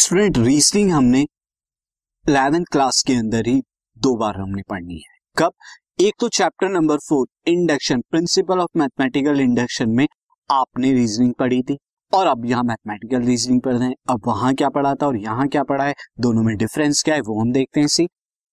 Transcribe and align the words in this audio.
Student 0.00 0.38
reasoning 0.38 0.90
हमने 0.90 1.20
eleventh 1.20 2.64
class 2.72 3.02
के 3.02 3.14
अंदर 3.14 3.46
ही 3.46 3.54
दो 3.96 4.14
बार 4.16 4.36
हमने 4.36 4.62
पढ़नी 4.70 4.94
है। 4.94 5.18
कब? 5.36 5.52
एक 6.00 6.14
तो 6.20 6.28
chapter 6.28 6.68
number 6.68 6.98
four 6.98 7.26
induction 7.46 8.00
principle 8.10 8.58
of 8.58 8.78
mathematical 8.78 9.40
induction 9.40 9.90
में 9.90 10.06
आपने 10.50 10.92
रीजनिंग 10.92 11.34
पढ़ी 11.34 11.62
थी। 11.62 11.76
और 12.12 12.26
अब 12.26 12.46
यहाँ 12.46 12.62
मैथमेटिकल 12.64 13.22
रीजनिंग 13.22 13.60
पढ़ 13.60 13.74
रहे 13.74 13.88
हैं। 13.88 13.94
अब 14.10 14.22
वहाँ 14.26 14.54
क्या 14.54 14.68
पढ़ा 14.68 14.94
था 14.94 15.06
और 15.06 15.16
यहाँ 15.16 15.48
क्या 15.48 15.62
पढ़ा 15.62 15.84
है? 15.84 15.94
दोनों 16.20 16.42
में 16.42 16.56
डिफरेंस 16.56 17.02
क्या 17.02 17.14
है? 17.14 17.20
वो 17.20 17.40
हम 17.40 17.52
देखते 17.52 17.80
हैं 17.80 17.88
सी 17.88 18.08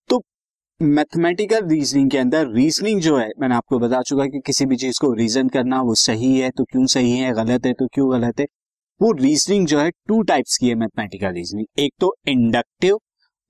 तो 0.09 0.21
मैथमेटिकल 0.79 1.68
रीजनिंग 1.68 2.11
के 2.11 2.18
अंदर 2.18 2.48
रीजनिंग 2.48 3.02
जो 3.02 3.18
है, 3.18 3.29
मैंने 3.39 3.55
आपको 3.55 3.79
बता 3.79 4.02
चुका 4.02 4.25
कि 4.25 4.41
किसी 4.45 4.66
भी 4.66 4.75
चीज़ 4.75 5.00
को 5.02 5.14
रीजन 5.14 5.50
करना 5.50 5.82
वो 5.82 5.95
सही 5.95 6.38
है 6.39 6.50
तो 6.50 6.64
क्यों 6.64 6.86
सही 6.88 7.18
है, 7.18 7.34
गलत 7.34 7.66
है 7.66 7.73
तो 7.73 7.88
क्यों 7.88 8.12
गलत 8.12 8.40
है? 8.40 8.45
वो 9.02 9.12
रीजनिंग 9.12 9.66
जो 9.68 9.80
है 9.80 9.90
टू 10.08 10.22
टाइप्स 10.22 10.58
की 10.58 10.70
है 10.70 10.76
मैथमेटिकल 10.76 11.34
रीजनिंग 11.34 11.66
एक 11.80 11.92
तो 12.00 12.16
इंडक्टिव 12.28 13.00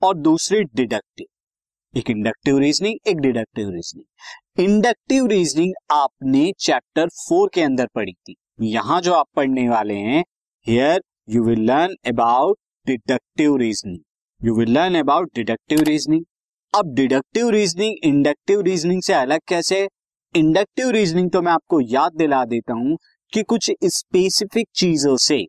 और 0.02 0.16
दूसरी 0.16 0.64
डिडक्टिव 0.64 1.98
एक 1.98 2.10
इंडक्टिव 2.10 2.58
रीजनिंग 2.58 2.98
एक 3.06 3.16
डिडक्टिव 3.16 3.70
रीजनिंग 3.70 4.64
इंडक्टिव 4.64 5.26
रीजनिंग 5.26 5.72
आपने 5.90 6.52
चैप्टर 6.58 7.08
फोर 7.08 7.50
के 7.54 7.62
अंदर 7.62 7.86
पढ़ी 7.86 8.12
थी. 8.12 8.34
यहाँ 8.62 9.00
जो 9.00 9.12
आप 9.12 9.26
पढ़ने 9.36 9.68
वाले 9.68 9.94
हैं 9.94 10.24
here 10.66 11.00
you 11.28 11.44
will 11.44 11.64
learn 11.64 11.94
about 12.06 12.58
deductive 12.86 13.56
reasoning 13.56 14.46
you 14.46 14.54
will 14.54 14.72
learn 14.72 14.94
about 14.94 15.34
deductive 15.34 15.82
reasoning 15.82 16.24
अब 16.74 16.94
डिडक्टिव 16.94 17.50
रीजनिंग 17.50 17.94
इंडक्टिव 18.04 18.60
रीजनिंग 18.60 19.02
से 19.02 19.12
अलग 19.14 19.40
कैसे? 19.48 19.88
इंडक्टिव 20.34 20.90
रीजनिंग 20.90 21.30
तो 21.30 21.42
मैं 21.42 21.52
आपको 21.52 21.80
याद 21.80 22.12
दिला 22.12 22.44
देता 22.44 22.72
हूँ 22.72 22.98
कि 23.32 23.42
कुछ 23.42 23.70
स्पेसिफिक 23.84 24.66
चीज़ों 24.74 25.16
से 25.18 25.44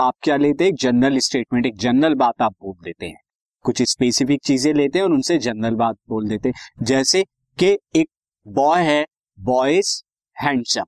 आप 0.00 0.14
क्या 0.22 0.36
लेते 0.36 0.64
हैं? 0.64 0.74
जनरल 0.74 1.18
स्टेटमेंट 1.18 1.66
एक 1.66 1.76
जनरल 1.78 2.14
बात 2.14 2.42
आप 2.42 2.52
बोल 2.54 2.74
देते 2.84 3.06
हैं। 3.06 3.16
कुछ 3.64 3.82
स्पेसिफिक 3.82 4.40
चीज़ें 4.44 4.72
लेते 4.74 4.98
हैं 4.98 5.04
और 5.06 5.12
उनसे 5.12 5.38
जनरल 5.38 5.74
बात 5.74 5.96
बोल 6.08 6.28
देते 6.28 6.48
हैं। 6.48 6.84
जैसे 6.84 7.24
कि 7.58 7.76
एक 7.96 8.08
बॉय 8.46 8.82
है 8.82 9.04
बॉयज़ 9.38 9.94
हैंडसम 10.36 10.84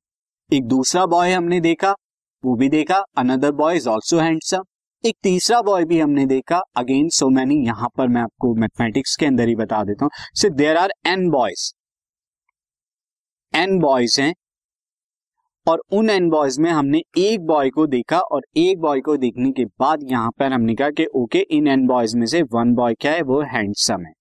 एक 0.51 0.67
दूसरा 0.67 1.07
बॉय 1.07 1.33
हमने 1.33 1.61
देखा, 1.61 1.95
वो 2.45 2.57
भी 2.57 2.69
देखा 2.69 3.05
another 3.19 3.53
boy 3.55 3.77
is 3.77 3.89
also 3.89 4.19
handsome 4.19 4.65
एक 5.05 5.17
तीसरा 5.23 5.61
बॉय 5.63 5.85
भी 5.85 6.01
हमने 6.01 6.27
देखा 6.27 6.63
अगेन 6.77 7.09
सो 7.15 7.29
मैनी 7.31 7.65
यहाँ 7.67 7.89
पर 7.97 8.09
मैं 8.09 8.23
आपको 8.23 8.55
मैथमेटिक्स 8.55 9.17
के 9.17 9.27
अंदर 9.27 9.49
ही 9.49 9.55
बता 9.57 9.83
देता 9.85 10.05
हूँ। 10.05 10.11
So 10.35 10.49
there 10.55 10.77
are 10.77 10.93
n 11.07 11.29
boys 11.31 11.73
n 13.55 13.79
boys 13.81 14.21
हैं 14.21 14.35
और 15.69 15.83
उन 15.93 16.11
एन 16.11 16.29
बॉयज़ 16.31 16.61
में 16.61 16.71
हमने 16.71 16.99
एक 17.19 17.41
बॉय 17.47 17.71
को 17.71 17.87
देखा 17.87 18.19
और 18.19 18.43
एक 18.57 18.81
बॉय 18.81 19.01
को 19.01 19.17
देखने 19.17 19.51
के 19.53 19.65
बाद 19.65 20.01
यहाँ 20.11 20.31
पर 20.39 20.53
हमने 20.53 20.75
कहा 20.75 20.91
कि 20.91 21.07
ओके 21.15 21.39
इन 21.51 21.69
एन 21.69 21.87
बॉयज़ 21.87 22.17
में 22.17 22.27
से 22.27 22.43
वन 22.43 22.75
बॉय 22.75 22.95
क्या 22.95 23.13
है? 23.13 23.23
वो 23.23 23.41
हैंडसम 23.43 24.05
है. 24.07 24.13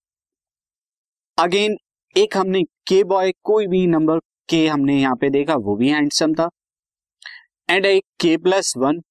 अगेन 1.37 1.77
एक 2.15 2.37
हमने 2.37 2.63
के 2.87 3.03
बॉय 3.03 3.31
कोई 3.43 3.67
भी 3.67 3.85
नंबर 3.87 4.19
के 4.49 4.67
हमने 4.67 4.99
यहाँ 5.02 5.15
पे 5.15 5.29
देखा, 5.29 5.55
वो 5.55 5.75
भी 5.75 5.89
हैंडसम 5.89 6.33
था। 6.33 6.49
एंड 7.69 7.85
एक 7.85 8.03
के 8.21 8.37
प्लस 8.37 8.73
वन 8.77 9.02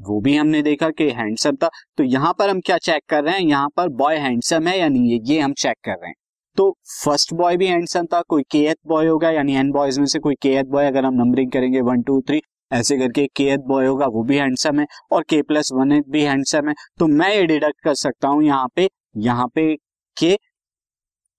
वो 0.00 0.20
भी 0.20 0.36
हमने 0.36 0.62
देखा 0.62 0.90
कि 0.90 1.10
हैंडसम 1.10 1.56
था। 1.56 1.68
तो 1.98 2.04
यहाँ 2.04 2.34
पर 2.38 2.50
हम 2.50 2.60
क्या 2.60 2.78
चेक 2.78 3.02
कर 3.08 3.24
रहे 3.24 3.34
हैं? 3.34 3.40
यहाँ 3.40 3.68
पर 3.76 3.88
बॉय 3.88 4.16
हैंडसम 4.16 4.68
है 4.68 4.78
या 4.78 4.88
नहीं? 4.88 5.12
है 5.12 5.18
ये 5.24 5.40
हम 5.40 5.52
चेक 5.52 5.76
कर 5.84 5.92
रहे 5.92 6.08
हैं। 6.08 6.14
तो 6.56 6.70
फ़र्स्ट 6.94 7.32
बॉय 7.34 7.56
भी 7.56 7.66
हैंडसम 7.66 8.06
था, 8.06 8.20
कोई 8.22 8.42
के 8.50 8.58
एथ 8.60 8.74
बॉय 8.86 9.06
होगा, 9.06 9.30
यानी 9.30 9.54
एन 9.56 9.70
बॉयज़ 9.72 9.98
में 10.00 10.06
से 10.06 10.18
कोई 10.18 10.34
के 10.42 10.54
एथ 10.54 10.64
बॉय 10.66 10.86
अगर 10.86 11.04
हम 11.04 11.14
नंबरिंग 11.14 11.50
करेंगे 11.52 11.80
वन 11.82 12.02
टू 12.02 12.20
थ्री 12.20 12.40
ऐसे 12.70 12.96
करके 12.98 13.26
के 13.36 13.44
एथ 13.44 13.58
बॉय 13.68 13.86
होगा, 13.86 14.06
वो 14.06 14.22
भी 14.24 14.36
हैंडसम 14.38 14.80
है, 14.80 14.86
और 15.12 15.22
के 15.28 15.40
प्लस 15.42 15.70
वन 15.72 16.00
भी 16.10 16.22
हैंडसम 16.22 16.68
है। 16.68 16.74
तो 16.98 17.06
मैं 17.08 17.34
ये 17.34 17.44
डिडक्ट 17.46 17.80
कर 17.84 17.94
सकता 17.96 18.28
हूँ 18.28 18.42
यहाँ 18.44 18.68
पे 18.76 18.88
यहाँ 19.18 19.46
पे 19.54 19.74
के 20.16 20.36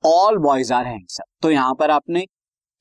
ऑल 0.03 0.37
बॉयज़ 0.39 0.73
आर 0.73 0.85
हैंडसम 0.85 1.23
तो 1.41 1.51
यहाँ 1.51 1.73
पर 1.75 1.91
आपने 1.91 2.25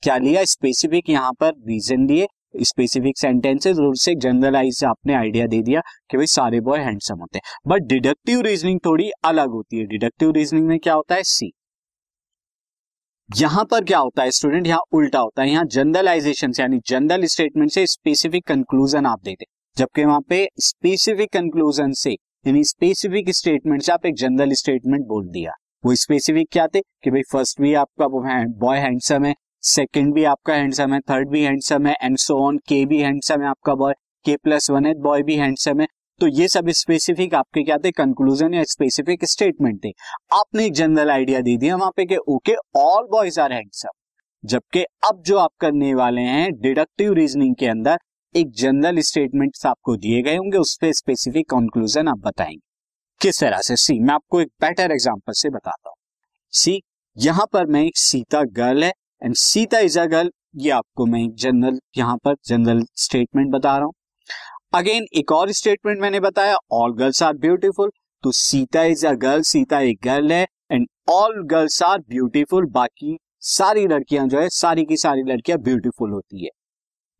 क्या 0.03 0.17
लिया? 0.17 0.43
स्पेसिफिक 0.45 1.09
यहाँ 1.09 1.31
पर 1.39 1.53
रीजन 1.67 2.07
लिए 2.07 2.27
स्पेसिफिक 2.61 3.17
सेंटेंसेस 3.17 3.77
और 3.77 3.85
उससे 3.85 4.13
जनरलाइज 4.17 4.83
आपने 4.85 5.13
आइडिया 5.15 5.45
दे 5.47 5.61
दिया 5.61 5.81
कि 6.11 6.17
भाई 6.17 6.25
सारे 6.27 6.59
बॉय 6.61 6.79
हैंडसम 6.79 7.19
होते 7.19 7.37
हैं। 7.37 7.57
बट 7.67 7.87
डिडक्टिव 7.87 8.41
रीजनिंग 8.41 8.79
थोड़ी 8.85 9.09
अलग 9.25 9.49
होती 9.51 9.77
है। 9.77 9.85
डिडक्टिव 9.87 10.31
रीजनिंग 10.31 10.67
में 10.67 10.77
क्या 10.79 10.93
होता 10.93 11.15
है? 11.15 11.23
सी 11.23 11.51
यहाँ 13.37 13.63
पर 13.65 13.83
क्या 13.83 13.97
होता 13.99 14.23
है 14.23 14.31
स्टूडेंट 14.31 14.67
यहाँ 14.67 14.81
उल्टा 14.93 15.19
होता 15.19 15.41
है, 15.41 15.49
यहाँ 15.49 15.65
जनरलाइजेशन 15.65 16.51
से, 16.51 16.61
यानी 16.61 16.79
जनरल 16.87 17.25
स्टेटमेंट 17.25 17.71
से 17.71 17.85
स्पेसिफिक 17.87 18.45
कंक्लूजन 18.47 19.05
आप 19.05 19.21
देते 19.23 19.45
जबकि 19.77 20.03
वहाँ 20.05 20.21
पे 20.29 20.47
स्पेसिफिक 20.59 21.31
कंक्लूजन 21.33 21.91
से, 21.93 22.11
यानी 22.45 22.63
स्पेसिफिक 22.63 23.29
स्टेटमेंट 23.29 23.81
से 23.81 23.91
आप 23.91 24.05
एक 24.05 24.15
जनरल 24.15 24.53
स्टेटमेंट 24.53 25.05
बोल 25.07 25.27
दिया। 25.27 25.53
वो 25.83 25.95
स्पेसिफिक 25.95 26.47
क्या 26.51 26.67
थे? 26.67 26.81
कि 27.03 27.11
भाई 27.11 27.21
फ़र्स्ट 27.31 27.61
भी 27.61 27.73
आपका 27.73 28.07
बॉय 28.07 28.79
हैंडसम 28.79 29.25
है 29.25 29.33
सेकंड 29.63 30.13
भी 30.13 30.23
आपका 30.25 30.53
हैंडसम 30.53 30.93
है 30.93 30.99
थर्ड 31.01 31.29
भी 31.29 31.43
हैंडसम 31.43 31.87
है 31.87 31.95
एंड 32.03 32.17
सो 32.17 32.37
ऑन 32.47 32.57
के 32.67 32.85
भी 32.85 33.01
हैंडसम 33.01 33.41
है 33.41 33.47
आपका 33.47 33.75
बॉय 33.75 33.93
के 34.25 34.35
प्लस 34.37 34.69
वन 34.71 34.85
है 34.85 34.93
बॉय 35.01 35.23
भी 35.23 35.35
हैंडसम 35.35 35.81
है 35.81 35.87
तो 36.21 36.27
ये 36.29 36.47
सब 36.47 36.69
स्पेसिफिक 36.71 37.33
आपके 37.35 37.63
क्या 37.63 37.77
थे? 37.77 37.91
कंक्लूजन 37.91 38.53
या 38.53 38.63
स्पेसिफिक 38.63 39.25
स्टेटमेंट 39.25 39.83
थे। 39.85 39.89
आपने 40.33 40.65
एक 40.65 40.73
जनरल 40.73 41.09
आइडिया 41.11 41.41
दे 41.41 41.55
दिया 41.57 41.75
वहाँ 41.75 41.91
पे 41.97 42.05
कि 42.05 42.17
okay 42.27 42.55
all 42.77 43.07
boys 43.11 43.39
are 43.39 43.53
handsome 43.53 43.89
जबकि 44.43 44.83
अब 45.09 45.21
जो 45.25 45.37
आप 45.37 45.51
करने 45.61 45.93
वाले 45.93 46.21
हैं 46.21 46.51
डिडक्टिव 46.61 47.13
रीजनिंग 47.13 47.55
के 47.55 47.67
अंदर 47.67 47.97
एक 48.35 48.51
जनरल 48.53 48.99
स्टेटमेंट 49.01 49.65
आपको 49.65 49.95
दिए 49.97 50.21
गए 50.21 50.35
होंगे, 50.35 50.57
उस 50.57 50.77
पर 50.81 50.91
स्पेसिफिक 50.93 51.49
कंक्लूजन 51.49 52.07
आप 52.07 52.17
बताएँगे। 52.19 52.59
किस 53.21 53.39
तरह 53.39 53.61
से? 53.61 53.75
सी 53.75 53.99
मैं 53.99 54.13
आपको 54.13 54.41
एक 54.41 54.47
बेटर 54.61 54.91
एग्ज़ाम्पल 54.91 55.33
से 55.33 55.49
बताता 55.49 55.89
हूँ। 55.89 55.95
सी 56.53 56.81
यहाँ 57.17 57.45
पर 57.53 57.65
मैं 57.65 57.83
एक 57.83 57.97
सीता 57.97 58.43
गर्ल 58.53 58.83
है 58.83 58.91
and 59.21 59.35
Sita 59.35 59.79
is 59.79 59.99
a 59.99 60.05
girl 60.05 60.31
ये 60.57 60.69
आपको 60.71 61.05
मैं 61.05 61.23
एक 61.23 61.35
जनरल 61.37 61.79
यहाँ 61.97 62.17
पर 62.17 62.35
जनरल 62.47 62.83
स्टेटमेंट 62.95 63.51
बता 63.51 63.75
रहा 63.75 63.85
हूँ। 63.85 63.93
अगेन 64.73 65.05
एक 65.13 65.31
और 65.31 65.51
स्टेटमेंट 65.51 65.99
मैंने 66.01 66.19
बताया 66.19 66.55
ऑल 66.73 66.93
गर्ल्स 66.93 67.21
आर 67.23 67.33
ब्यूटीफुल 67.37 67.89
तो 68.23 68.31
Sita 68.31 68.83
is 68.83 69.05
a 69.07 69.11
girl 69.15 69.41
Sita 69.41 69.79
एक 69.79 69.99
गर्ल 70.03 70.31
है 70.31 70.45
and 70.71 70.87
all 71.09 71.41
girls 71.47 71.81
are 71.83 71.99
beautiful 71.99 72.65
बाकी 72.71 73.17
सारी 73.41 73.85
लड़कियाँ 73.87 74.27
जो 74.27 74.39
है, 74.39 74.47
सारी 74.49 74.85
की 74.85 74.97
सारी 74.97 75.23
लड़कियाँ 75.23 75.59
ब्यूटीफुल 75.59 76.11
होती 76.11 76.43
है। 76.43 76.49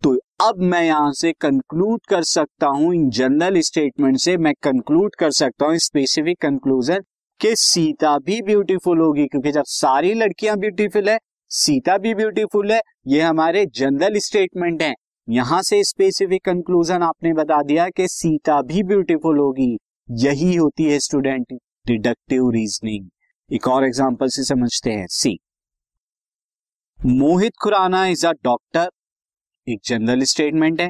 तो 0.02 0.16
अब 0.42 0.62
मैं 0.64 0.82
यहाँ 0.84 1.12
से 1.14 1.32
कंक्लूड 1.42 2.00
कर 2.10 2.24
सकता 2.24 2.68
हूँ, 2.68 2.94
इन 2.96 3.10
जनरल 3.10 3.60
स्टेटमेंट 3.62 4.18
से 4.18 4.36
मैं 4.38 4.54
कंक्लूड 4.64 5.16
कर 5.16 5.32
सकता 5.34 5.66
हूँ 5.66 5.78
स्पेसिफिक 5.80 6.42
कंक्लूजन 6.42 7.04
कि 7.42 7.56
सीता 7.58 8.18
भी 8.20 8.42
ब्यूटीफुल 8.42 9.00
होगी, 9.00 9.26
क्योंकि 9.28 9.52
जब 9.52 9.64
सारी 9.68 10.14
लड़कियाँ 10.16 10.58
ब्यूटीफुल 10.58 11.10
है, 11.10 11.18
सीता 11.52 11.98
भी 11.98 12.16
ब्यूटीफुल 12.16 12.72
है, 12.72 12.82
ये 13.08 13.22
हमारे 13.22 13.66
जनरल 13.76 14.20
स्टेटमेंट 14.22 14.82
हैं। 14.82 14.94
यहाँ 15.28 15.62
से 15.62 15.84
स्पेसिफिक 15.84 16.44
कंक्लूजन 16.46 17.04
आपने 17.04 17.32
बता 17.34 17.62
दिया 17.64 17.88
कि 17.90 18.08
सीता 18.08 18.62
भी 18.62 18.82
ब्यूटीफुल 18.84 19.38
होगी। 19.40 19.78
यही 20.10 20.56
होती 20.56 20.84
है 20.84 20.98
स्टूडेंट 21.00 21.54
डिडक्टिव 21.88 22.50
रीजनिंग 22.50 23.08
एक 23.50 23.68
और 23.68 23.84
एग्जांपल 23.84 24.28
से 24.28 24.44
समझते 24.44 24.92
हैं। 24.92 25.06
See 25.10 25.38
Mohit 27.00 27.54
Khurana 27.62 28.06
is 28.08 28.26
a 28.28 28.32
doctor 28.44 28.90
एक 29.68 29.80
जनरल 29.86 30.24
स्टेटमेंट 30.24 30.82
है। 30.82 30.90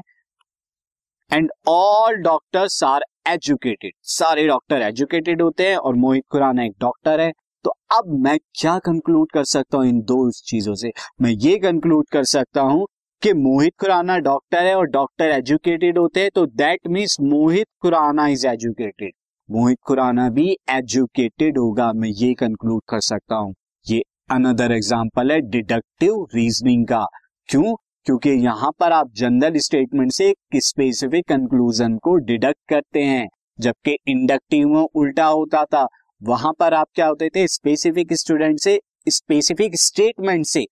And 1.32 1.50
all 1.68 2.16
doctors 2.24 2.84
are 2.84 3.04
educated 3.28 3.94
सारे 4.10 4.48
डॉक्टर 4.48 4.82
एजुकेटेड 4.82 5.42
होते 5.42 5.68
हैं 5.70 5.78
और 5.78 5.96
मोहित 5.96 6.24
खुराना 6.32 6.64
एक 6.64 6.74
डॉक्टर 6.82 7.20
है। 7.20 7.32
तो 7.66 7.74
अब 7.92 8.10
मैं 8.24 8.38
क्या 8.56 8.78
कंक्लूड 8.80 9.32
कर 9.32 9.44
सकता 9.46 9.78
हूँ 9.78 9.88
इन 9.88 10.02
दो 10.04 10.30
चीज़ों 10.42 10.76
से? 10.76 10.92
मैं 11.22 11.32
ये 11.32 11.58
कंक्लूड 11.60 12.06
कर 12.12 12.24
सकता 12.26 12.62
हूँ 12.62 12.86
कि 13.24 13.32
मोहित 13.34 13.74
खुराना 13.80 14.18
डॉक्टर 14.20 14.66
है 14.66 14.75
और 14.75 14.86
डॉक्टर 14.86 15.25
एजुकेटेड 15.25 15.98
होते 15.98 16.22
हैं 16.22 16.30
तो 16.36 16.46
that 16.46 16.88
means 16.88 17.16
Mohit 17.22 17.68
Khurana 17.81 18.28
is 18.28 18.46
educated 18.48 19.12
Mohit 19.50 19.78
Khurana 19.81 20.28
भी 20.30 20.46
एजुकेटेड 20.70 21.58
होगा, 21.58 21.92
मैं 21.94 22.10
ये 22.10 22.34
कंक्लूड 22.34 22.81
कर 22.90 23.00
सकता 23.00 23.36
हूँ। 23.36 23.54
ये 23.86 24.02
अनदर 24.31 24.72
एग्ज़ाम्पल 24.72 25.31
है 25.31 25.40
डिडक्टिव 25.42 26.25
रीजनिंग 26.36 26.86
का। 26.88 27.06
क्यों? 27.50 27.75
क्योंकि 28.06 28.30
यहाँ 28.30 28.72
पर 28.80 28.92
आप 28.92 29.12
जनरल 29.16 29.58
स्टेटमेंट 29.58 30.12
से 30.12 30.28
एक 30.30 30.60
स्पेसिफिक 30.64 31.28
कंक्लूजन 31.28 31.98
को 31.98 32.16
डिडक्ट 32.26 32.60
करते 32.69 33.04
हैं। 33.04 33.28
जबकि 33.60 33.98
इंडक्टिव 34.08 34.68
में 34.68 34.81
उल्टा 34.81 35.26
होता 35.26 35.64
था, 35.66 35.86
वहाँ 36.22 36.54
पर 36.60 36.74
आप 36.74 36.88
क्या 36.96 37.08
होते 37.08 37.30
थे? 37.30 37.48
स्पेसिफिक 37.48 38.14
स्टूडेंट 38.14 38.60
से 38.60 38.80
स्पेसिफिक 39.10 39.80
स्टेटमेंट 39.81 40.46
से 40.46 40.66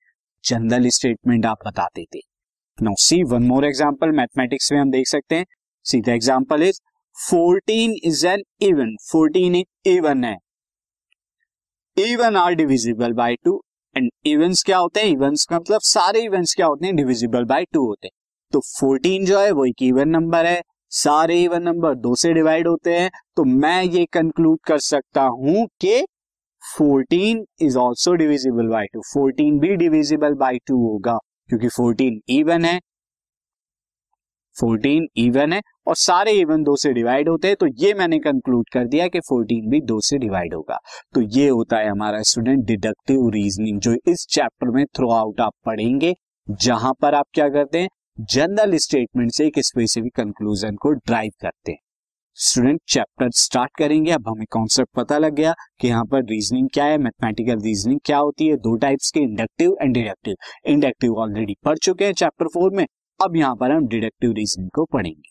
जनरल 0.43 0.87
स्टेटमेंट 0.89 1.45
आप 1.45 1.67
बताते 1.67 2.05
थे। 2.15 2.30
Now 2.83 2.93
see 2.97 3.23
one 3.23 3.43
more 3.43 3.65
example 3.65 4.11
mathematics 4.11 4.71
में 4.71 4.79
हम 4.79 4.91
देख 4.91 5.07
सकते 5.07 5.35
हैं। 5.35 5.45
See 5.83 6.01
the 6.01 6.09
example 6.09 6.63
is 6.63 6.79
14 7.31 7.93
is 8.03 8.27
an 8.27 8.41
even 8.61 8.95
14 9.13 9.55
एक 9.55 9.67
इवन 9.87 10.23
है। 10.23 10.37
Even 11.97 12.35
are 12.35 12.53
divisible 12.53 13.13
by 13.13 13.35
two 13.35 13.63
and 13.97 14.09
evens 14.25 14.63
क्या 14.63 14.77
होते 14.77 14.99
हैं? 14.99 15.07
इवेंट्स 15.07 15.45
का 15.45 15.55
मतलब 15.55 15.79
सारे 15.81 16.21
इवेंट्स 16.21 16.55
क्या 16.55 16.65
होते 16.65 16.85
हैं? 16.85 16.95
डिविजिबल 16.95 17.45
बाय 17.45 17.65
टू 17.73 17.85
होते 17.85 18.07
हैं। 18.07 18.11
तो 18.53 18.59
14 18.59 19.25
जो 19.25 19.39
है, 19.39 19.51
वो 19.51 19.65
एक 19.65 19.83
इवन 19.83 20.09
नंबर 20.09 20.45
है। 20.45 20.61
सारे 20.89 21.43
इवन 21.43 21.63
नंबर 21.63 21.95
दो 21.95 22.15
से 22.15 22.33
डिवाइड 22.33 22.67
होते 22.67 22.93
हैं। 22.93 23.11
तो 23.35 23.43
मैं 23.43 23.83
ये 23.83 24.05
कंक्लूड 24.05 24.59
कर 24.67 24.79
सकता 24.79 25.23
हूँ 25.23 25.67
कि 25.81 26.05
14 26.63 27.45
is 27.61 27.77
also 27.77 28.13
divisible 28.13 28.67
by 28.67 28.85
two 28.85 29.01
14 29.01 29.59
भी 29.59 29.75
डिविजिबल 29.75 30.33
बाई 30.33 30.57
टू 30.57 30.75
होगा। 30.75 31.19
क्योंकि 31.51 31.69
14 31.69 32.19
इवन 32.29 32.65
है। 32.65 32.79
14 34.55 35.05
इवन 35.17 35.53
है 35.53 35.61
और 35.87 35.95
सारे 35.95 36.31
इवन 36.31 36.63
दो 36.63 36.75
से 36.75 36.91
डिवाइड 36.93 37.29
होते 37.29 37.47
हैं 37.47 37.55
तो 37.55 37.67
ये 37.79 37.93
मैंने 37.93 38.19
कंक्लूड 38.19 38.69
कर 38.69 38.87
दिया 38.87 39.07
कि 39.07 39.19
14 39.19 39.69
भी 39.69 39.81
दो 39.81 39.99
से 40.01 40.17
डिवाइड 40.17 40.53
होगा। 40.53 40.77
तो 41.13 41.21
ये 41.37 41.47
होता 41.49 41.77
है 41.77 41.89
हमारा 41.89 42.21
स्टूडेंट 42.21 42.65
डिडक्टिव 42.65 43.29
रीजनिंग 43.29 43.79
जो 43.79 43.95
इस 44.07 44.25
चैप्टर 44.29 44.71
में 44.71 44.85
थ्रू 44.85 45.11
आउट 45.11 45.41
आप 45.41 45.53
पढ़ेंगे, 45.65 46.13
जहाँ 46.47 46.93
पर 47.01 47.15
आप 47.15 47.25
क्या 47.33 47.49
करते 47.49 47.81
हैं? 47.81 47.89
जनरल 48.19 48.77
स्टेटमेंट 48.77 49.31
से 49.31 49.47
एक 49.47 49.59
स्पेसिफिक 49.59 50.15
कंक्लूजन 50.15 50.75
को 50.75 50.91
ड्राइव 50.91 51.31
करते 51.41 51.71
हैं। 51.71 51.79
स्टूडेंट 52.37 52.79
चैप्टर 52.87 53.29
स्टार्ट 53.31 53.71
करेंगे। 53.77 54.11
अब 54.11 54.27
हमें 54.27 54.45
कॉन्सेप्ट 54.51 54.89
पता 54.95 55.17
लग 55.17 55.33
गया 55.33 55.53
कि 55.79 55.87
यहाँ 55.87 56.05
पर 56.05 56.23
रीजनिंग 56.25 56.69
क्या 56.73 56.85
है 56.85 56.97
मैथमेटिकल 56.97 57.59
रीजनिंग 57.59 57.99
क्या 58.05 58.17
होती 58.17 58.47
है। 58.47 58.55
दो 58.57 58.75
टाइप्स 58.77 59.11
के 59.11 59.19
inductive 59.19 59.75
and 59.81 59.93
deductive 59.93 60.35
inductive 60.65 61.17
already 61.17 61.55
पढ़ 61.65 61.77
चुके 61.77 62.05
हैं 62.05 62.13
चैप्टर 62.13 62.47
फोर 62.47 62.71
में। 62.71 62.85
अब 63.19 63.35
यहाँ 63.35 63.55
पर 63.55 63.71
हम 63.71 63.87
डिडक्टिव 63.87 64.31
रीजनिंग 64.31 64.69
को 64.69 64.85
पढ़ेंगे। 64.85 65.30